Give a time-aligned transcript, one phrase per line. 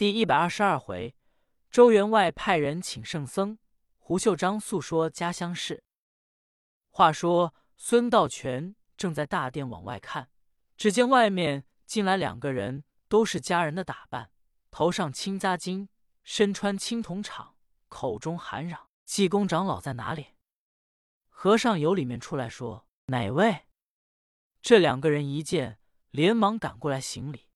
[0.00, 1.14] 第一百二十二回，
[1.70, 3.58] 周员外派人请圣僧，
[3.98, 5.84] 胡秀章诉说家乡事。
[6.88, 10.30] 话说孙道全正在大殿往外看，
[10.78, 14.30] 只见外面进来两个人，都是家人的打扮，
[14.70, 15.88] 头上青扎巾，
[16.24, 17.52] 身穿青铜氅，
[17.88, 20.28] 口中喊嚷：“济公长老在哪里？”
[21.28, 23.66] 和尚由里面出来说：“哪位？”
[24.62, 25.78] 这两个人一见，
[26.10, 27.50] 连忙赶过来行礼，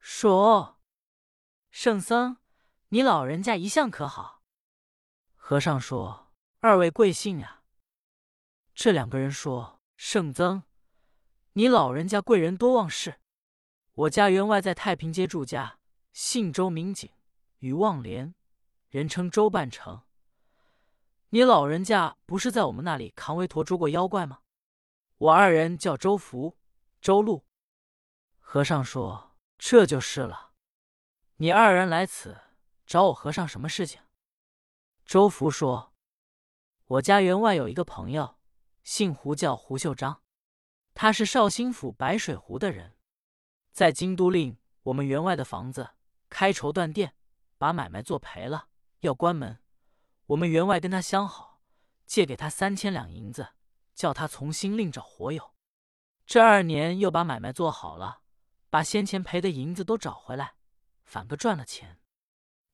[0.00, 0.77] 说。
[1.80, 2.38] 圣僧，
[2.88, 4.42] 你老人家一向可好？
[5.36, 7.62] 和尚说：“二位贵姓呀？”
[8.74, 10.64] 这两个人说：“圣僧，
[11.52, 13.20] 你老人家贵人多忘事。
[13.92, 15.78] 我家员外在太平街住家，
[16.12, 17.08] 姓周名景，
[17.58, 18.34] 与望莲，
[18.88, 20.02] 人称周半城。
[21.28, 24.40] 你老人家不是在我们那里扛围陀捉过妖怪吗？
[25.18, 26.58] 我二人叫周福、
[27.00, 27.46] 周禄。”
[28.42, 30.46] 和尚说：“这就是了。”
[31.40, 32.36] 你二人来此
[32.84, 34.00] 找我和尚什么事情？
[35.04, 35.94] 周福说
[36.86, 38.40] ：“我家员外有一个朋友，
[38.82, 40.20] 姓胡，叫胡秀章，
[40.94, 42.96] 他是绍兴府白水湖的人，
[43.70, 45.90] 在京都令我们员外的房子
[46.28, 47.14] 开绸缎店，
[47.56, 48.66] 把买卖做赔了，
[49.02, 49.60] 要关门。
[50.26, 51.60] 我们员外跟他相好，
[52.04, 53.50] 借给他三千两银子，
[53.94, 55.54] 叫他重新另找活友。
[56.26, 58.22] 这二年又把买卖做好了，
[58.68, 60.54] 把先前赔的银子都找回来。”
[61.08, 61.98] 反个赚了钱。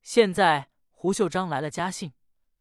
[0.01, 2.11] 现在胡秀章来了家信，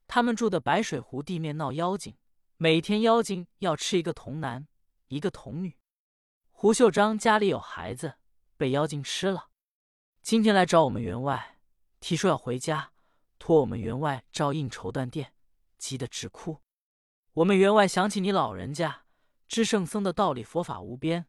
[0.07, 2.17] 他们住的白水湖地面闹妖精，
[2.57, 4.69] 每天妖精要吃一个童男，
[5.09, 5.77] 一个童女。
[6.53, 8.15] 胡秀章家里有孩子，
[8.57, 9.49] 被妖精吃了。
[10.23, 11.59] 今天来找我们员外，
[11.99, 12.93] 提说要回家，
[13.41, 15.35] 托我们员外照应绸缎店，
[15.77, 16.61] 急得直哭。
[17.33, 19.07] 我们员外想起你老人家
[19.49, 21.27] 知圣僧的道理，佛法无边，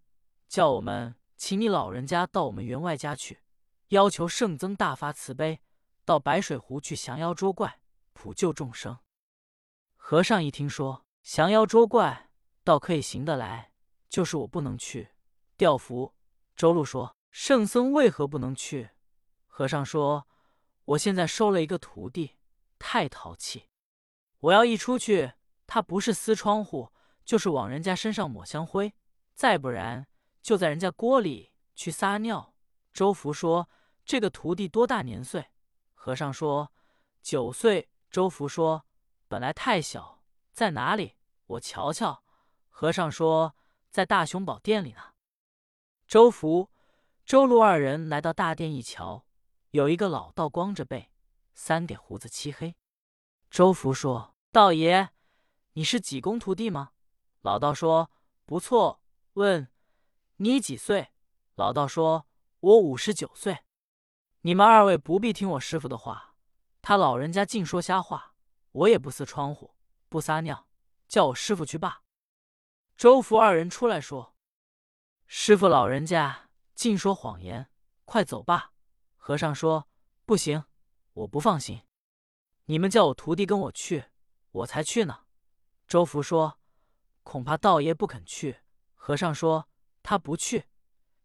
[0.47, 3.39] 叫我们请你老人家到我们员外家去。
[3.95, 5.61] 要求圣僧大发慈悲，
[6.03, 7.79] 到白水湖去降妖捉怪，
[8.11, 8.99] 普救众生。
[9.95, 12.29] 和尚一听说降妖捉怪，
[12.65, 13.71] 倒可以行得来，
[14.09, 15.11] 就是我不能去。
[15.55, 16.13] 吊符。
[16.57, 18.89] 周路说：“圣僧为何不能去？”
[19.47, 20.27] 和尚说
[20.83, 22.35] ：“我现在收了一个徒弟，
[22.77, 23.69] 太淘气。
[24.39, 25.31] 我要一出去，
[25.65, 26.91] 他不是撕窗户，
[27.23, 28.93] 就是往人家身上抹香灰，
[29.33, 30.05] 再不然
[30.41, 32.53] 就在人家锅里去撒尿。”
[32.93, 33.69] 周福说
[34.05, 35.47] ：“这个徒弟多大年岁？”
[35.93, 36.71] 和尚说
[37.21, 38.85] ：“九岁。”周福说
[39.27, 40.21] ：“本来太小，
[40.53, 41.15] 在哪里？
[41.47, 42.23] 我瞧瞧。”
[42.69, 43.55] 和尚说
[43.91, 45.01] ：“在大雄宝殿里呢。”
[46.07, 46.69] 周福、
[47.25, 49.25] 周禄二人来到大殿一瞧，
[49.71, 51.11] 有一个老道光着背，
[51.53, 52.75] 三点胡子，漆黑。
[53.49, 55.09] 周福说：“道爷，
[55.73, 56.91] 你是济公徒弟吗？”
[57.41, 58.11] 老道说
[58.45, 59.01] ：“不错。”
[59.33, 59.69] 问
[60.37, 61.11] ：“你几岁？”
[61.55, 62.27] 老道说。
[62.61, 63.59] 我五十九岁，
[64.45, 66.35] 你们二位不必听我师傅的话，
[66.83, 68.35] 他老人家净说瞎话，
[68.73, 69.73] 我也不撕窗户，
[70.07, 70.67] 不撒尿，
[71.07, 72.03] 叫我师傅去罢。
[72.95, 74.35] 周福二人出来说
[75.25, 77.71] ：“师傅老人家净说谎言，
[78.05, 78.73] 快走吧。”
[79.17, 79.87] 和尚说
[80.27, 80.65] ：“不行，
[81.13, 81.81] 我不放心，
[82.65, 84.05] 你们叫我徒弟跟我去，
[84.51, 85.21] 我才去呢。”
[85.89, 86.59] 周福说
[87.25, 88.59] ：“恐怕道爷不肯去。”
[88.93, 89.67] 和尚说
[90.03, 90.65] ：“他不去，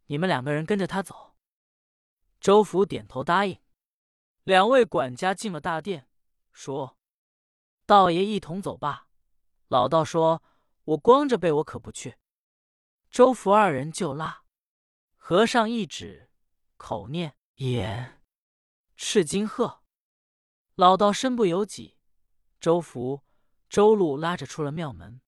[0.06, 1.26] 你们两个人跟着他走。”
[2.40, 3.58] 周福点头答应，
[4.44, 6.08] 两位管家进了大殿，
[6.52, 6.96] 说
[7.84, 9.08] ：“道爷一同走吧。”
[9.68, 10.42] 老道说
[10.84, 12.16] ：“我光着背，我可不去。”
[13.10, 14.44] 周福二人就拉，
[15.16, 16.30] 和尚一指，
[16.78, 18.22] 口念眼，
[18.96, 19.82] 赤金鹤。
[20.76, 21.98] 老道身不由己，
[22.58, 23.22] 周福、
[23.68, 25.20] 周路拉着出了庙门，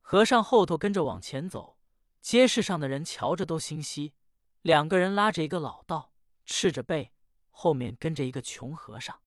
[0.00, 1.76] 和尚后头跟着往前走。
[2.22, 4.14] 街市上的人瞧着都心稀，
[4.62, 6.14] 两个人拉着一个老道。
[6.48, 7.12] 赤着背，
[7.50, 9.20] 后面跟着一个穷和尚。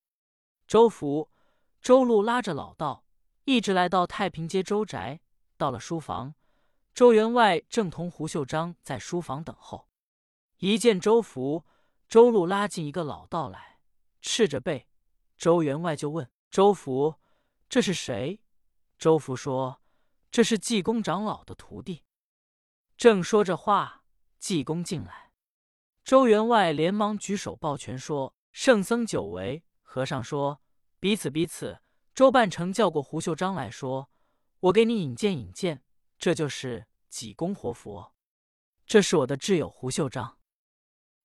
[0.67, 1.29] 周福、
[1.79, 3.05] 周路拉着老道，
[3.43, 5.21] 一直来到太平街周宅。
[5.55, 6.33] 到了书房，
[6.95, 9.87] 周员外正同胡秀章在书房等候。
[10.57, 11.63] 一见周福、
[12.09, 13.79] 周路拉进一个老道来，
[14.21, 14.87] 赤着背，
[15.37, 17.19] 周员外就问周福
[17.69, 18.41] ：“这是谁？”
[18.97, 19.83] 周福说
[20.31, 22.03] ：“这是济公长老的徒弟。”
[22.97, 24.03] 正说着话，
[24.39, 25.30] 济公进来。
[26.03, 30.61] 周员外连忙举手抱拳说：“圣僧久违。”和尚说
[30.99, 31.79] ：“彼此彼此。”
[32.13, 34.09] 周半成叫过胡秀章来说
[34.59, 35.83] ：“我给你引荐引荐，
[36.17, 38.13] 这就是济公活佛。
[38.85, 40.37] 这是我的挚友胡秀章。”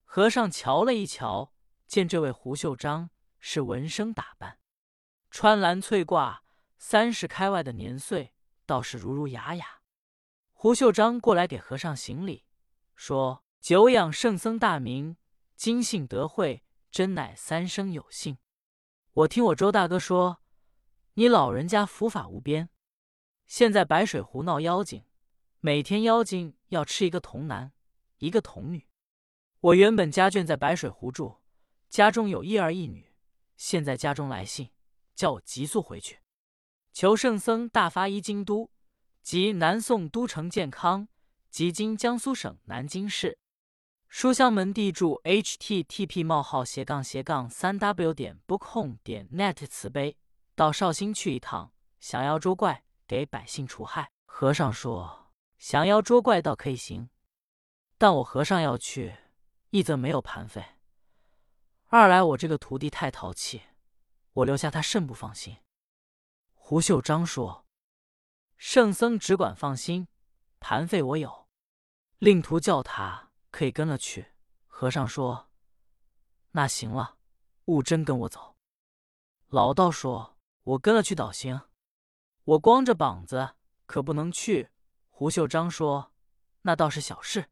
[0.05, 1.53] 和尚瞧了一瞧，
[1.87, 4.61] 见这位胡秀章是文生打扮，
[5.31, 6.41] 穿蓝翠褂，
[6.79, 8.35] 三十开外的年岁，
[8.65, 9.81] 倒是儒儒雅雅。
[10.53, 12.45] 胡秀章过来给和尚行礼，
[12.95, 13.46] 说。
[13.67, 15.17] 久仰圣僧大名，
[15.57, 18.39] 今幸得会，真乃三生有幸。
[19.13, 20.41] 我听我周大哥说，
[21.15, 22.69] 你老人家佛法无边，
[23.45, 25.03] 现在白水湖闹妖精，
[25.59, 27.73] 每天妖精要吃一个童男，
[28.19, 28.87] 一个童女。
[29.59, 31.39] 我原本家眷在白水湖住，
[31.89, 33.13] 家中有一儿一女，
[33.57, 34.71] 现在家中来信，
[35.17, 36.21] 叫我急速回去，
[36.93, 38.71] 求圣僧大发一京都
[39.25, 41.09] 及南宋都城建康
[41.51, 43.41] 及今江苏省南京市。
[44.19, 50.17] 书香门第注 http: 冒号斜杠斜杠三 w 点 bookhome 点 net 慈悲
[50.55, 51.71] 到绍兴去一趟，
[52.01, 54.11] 降妖捉怪，给百姓除害。
[54.25, 55.31] 和尚说
[55.61, 57.11] ：“降妖捉怪倒可以行，
[57.99, 59.15] 但我和尚要去，
[59.69, 60.65] 一则没有盘费，
[61.89, 63.65] 二来我这个徒弟太淘气，
[64.33, 65.59] 我留下他甚不放心。”
[66.57, 67.67] 胡秀章说
[68.57, 70.09] ：“圣僧只管放心，
[70.59, 71.47] 盘费我有，
[72.17, 73.25] 令徒叫他。”
[73.57, 74.35] 可以跟了去。
[74.67, 75.49] 和尚说
[76.53, 77.17] ：“那行了，
[77.65, 78.55] 勿真跟我走。”
[79.49, 81.63] 老道说：“我跟了去倒行，
[82.45, 83.55] 我光着膀子
[83.87, 84.69] 可不能去。”
[85.09, 86.13] 胡秀章说
[86.61, 87.49] ：“那倒是小事，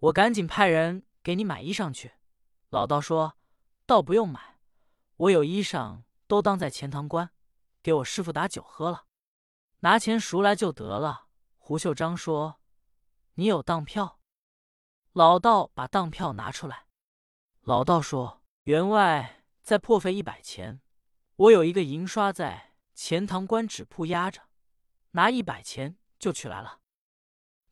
[0.00, 2.12] 我赶紧派人给你买衣裳去。”
[2.68, 3.38] 老道说
[3.86, 4.58] ：“倒不用买，
[5.16, 7.30] 我有衣裳都当在钱塘关，
[7.82, 9.06] 给我师傅打酒喝了，
[9.80, 12.60] 拿钱赎来就得了。”胡秀章说
[13.36, 14.18] ：“你有当票？”
[15.12, 16.86] 老道把当票拿出来，
[17.60, 20.80] 老道说：“员外再破费一百钱，
[21.36, 24.48] 我有一个银刷在钱塘关纸铺压着，
[25.10, 26.80] 拿一百钱就取来了。”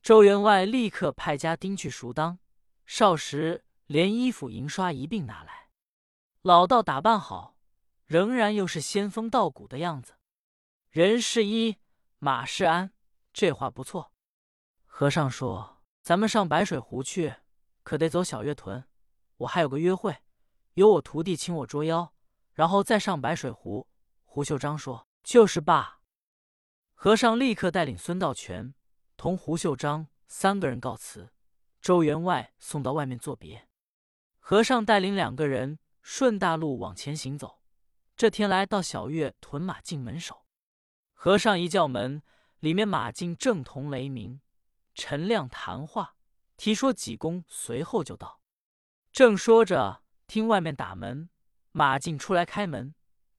[0.02, 2.38] 周员外立刻派家丁去赎当，
[2.84, 5.70] 少时连衣服银刷一并拿来。
[6.42, 7.56] 老道打扮好，
[8.04, 10.18] 仍然又是仙风道骨的样子，
[10.90, 11.78] 人是衣，
[12.18, 12.92] 马是鞍，
[13.32, 14.12] 这话不错。
[14.84, 15.79] 和尚说。
[16.02, 17.36] 咱们上白水湖去，
[17.82, 18.84] 可得走小月屯。
[19.38, 20.16] 我还有个约会，
[20.74, 22.14] 由我徒弟请我捉妖，
[22.52, 23.86] 然后再上白水湖。
[24.24, 26.00] 胡秀章说：“就是罢。”
[26.94, 28.74] 和尚立刻带领孙道全
[29.16, 31.32] 同胡秀章三个人告辞，
[31.80, 33.68] 周员外送到外面作别。
[34.38, 37.60] 和尚带领两个人顺大路往前行走。
[38.16, 40.44] 这天来到小月屯马进门首，
[41.14, 42.22] 和尚一叫门，
[42.58, 44.40] 里面马进正同雷鸣。
[45.02, 46.14] 陈亮谈话，
[46.58, 48.42] 提说济公随后就到。
[49.10, 51.30] 正说着，听外面打门，
[51.72, 52.94] 马进出来开门，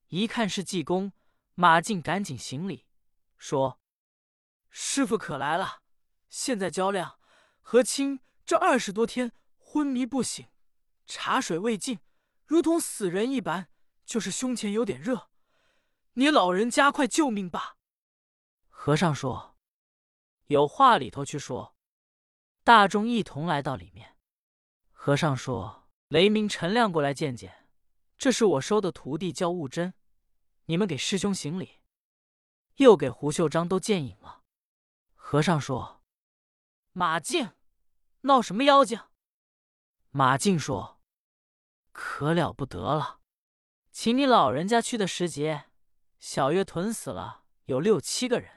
[0.07, 1.13] 一看是济公，
[1.53, 2.87] 马进赶紧行礼，
[3.37, 3.79] 说
[4.71, 5.83] ：“师傅可来了。
[6.31, 7.19] 现在焦亮
[7.61, 10.47] 和清这二十多天昏迷不醒，
[11.05, 11.99] 茶水未进，
[12.47, 13.69] 如同死人一般，
[14.03, 15.29] 就是胸前有点热。
[16.13, 17.75] 你老人家快救命吧！”
[18.67, 19.50] 和尚说。
[20.51, 21.77] 有话里头去说，
[22.65, 24.17] 大众一同来到里面。
[24.91, 27.69] 和尚说：“雷鸣、陈亮过来见见，
[28.17, 29.93] 这是我收的徒弟，叫悟真。
[30.65, 31.79] 你们给师兄行礼。”
[32.75, 34.43] 又给胡秀章都见影了。
[35.15, 36.03] 和尚说
[36.91, 37.51] ：“马静，
[38.21, 38.99] 闹什么妖精？”
[40.11, 40.99] 马静说
[41.93, 43.21] ：“可了不得了，
[43.91, 45.69] 请你老人家去的时节，
[46.19, 48.51] 小月屯死了有六七个人。”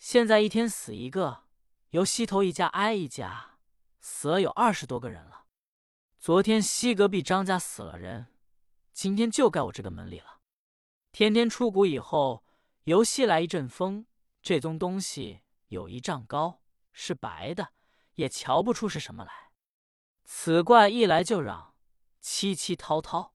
[0.00, 1.44] 现在一天死一个，
[1.90, 3.58] 由西头一家挨一家，
[4.00, 5.44] 死了有二十多个人了。
[6.18, 8.28] 昨天西隔壁张家死了人，
[8.94, 10.40] 今天就该我这个门里了。
[11.12, 12.46] 天天出谷以后，
[12.84, 14.06] 由西来一阵风，
[14.40, 17.74] 这宗东西有一丈高，是白的，
[18.14, 19.52] 也瞧不出是什么来。
[20.24, 21.74] 此怪一来就嚷，
[22.22, 23.34] 凄凄滔滔，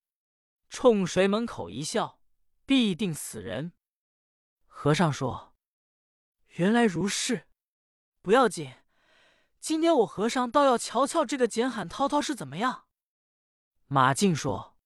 [0.67, 2.19] 冲水门口一笑，
[2.65, 3.73] 必定死人。
[4.65, 5.54] 和尚说。
[6.55, 7.47] 原来如是，
[8.21, 8.75] 不要紧。
[9.59, 12.85] 今天我和尚倒要瞧瞧这个简喊滔滔是怎么样。
[13.87, 14.77] 马静说：“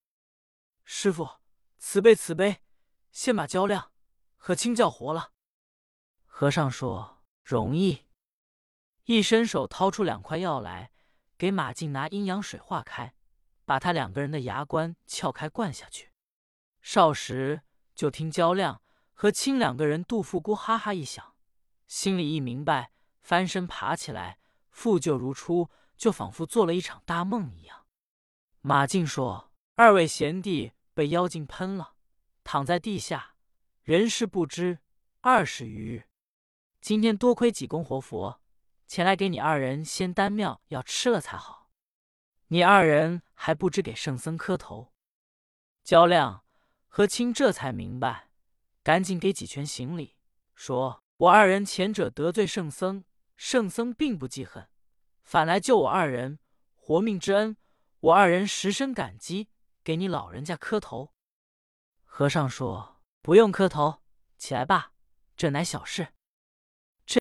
[0.83, 1.29] 师傅，
[1.77, 2.63] 慈悲慈悲，
[3.11, 3.91] 先把焦亮
[4.35, 5.33] 和清叫活了。”
[6.25, 8.07] 和尚说：“容易。”
[9.05, 10.91] 一伸手掏出两块药来，
[11.37, 13.13] 给马静拿阴阳水化开，
[13.65, 16.11] 把他两个人的牙关撬开灌下去。
[16.81, 17.61] 少时
[17.93, 18.81] 就听焦亮
[19.13, 21.35] 和清两个人肚腹咕哈哈一响。
[21.89, 22.91] 心里一明白，
[23.23, 24.37] 翻身爬起来，
[24.69, 27.87] 复旧如初，就仿佛做了一场大梦一样。
[28.61, 31.95] 马静说：“二位贤弟被妖精喷了，
[32.43, 33.33] 躺在地下，
[33.81, 34.81] 人事不知
[35.21, 36.07] 二十余日。
[36.79, 38.39] 今天多亏济公活佛
[38.85, 41.71] 前来给你二人仙丹妙药吃了才好。
[42.49, 44.93] 你二人还不知给圣僧磕头。”
[45.83, 46.43] 焦亮
[46.87, 48.29] 和清这才明白，
[48.83, 50.15] 赶紧给几拳行礼，
[50.53, 51.03] 说。
[51.19, 53.03] 我二人前者得罪圣僧，
[53.35, 54.69] 圣僧并不记恨，
[55.25, 56.39] 反来救我二人
[56.77, 57.57] 活命之恩，
[57.99, 59.49] 我二人十深感激，
[59.83, 61.13] 给你老人家磕头。”
[62.05, 64.01] 和尚说：“不用磕头，
[64.37, 64.93] 起来吧，
[65.35, 66.13] 这乃小事。”